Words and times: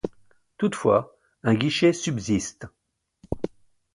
Toutefois, 0.57 1.15
un 1.43 1.53
guichet 1.53 1.93
subsiste. 1.93 2.65